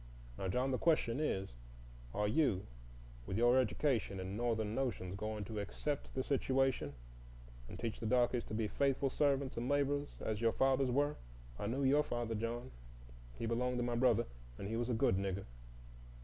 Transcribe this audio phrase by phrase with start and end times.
[0.35, 1.51] Now, John, the question is,
[2.11, 2.65] are you,
[3.27, 6.95] with your education and Northern notions, going to accept the situation
[7.69, 11.83] and teach the darkies to be faithful servants and laborers as your fathers were,—I knew
[11.83, 12.71] your father, John,
[13.37, 14.25] he belonged to my brother,
[14.57, 15.45] and he was a good Nigger.